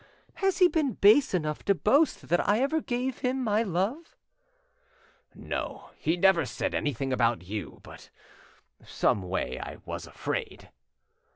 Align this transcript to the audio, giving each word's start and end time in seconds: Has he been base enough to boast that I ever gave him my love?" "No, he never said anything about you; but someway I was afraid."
Has 0.37 0.57
he 0.57 0.67
been 0.67 0.93
base 0.93 1.31
enough 1.31 1.63
to 1.65 1.75
boast 1.75 2.27
that 2.29 2.49
I 2.49 2.59
ever 2.59 2.81
gave 2.81 3.19
him 3.19 3.43
my 3.43 3.61
love?" 3.61 4.15
"No, 5.35 5.91
he 5.95 6.17
never 6.17 6.43
said 6.43 6.73
anything 6.73 7.13
about 7.13 7.43
you; 7.43 7.79
but 7.83 8.09
someway 8.83 9.59
I 9.59 9.75
was 9.85 10.07
afraid." 10.07 10.71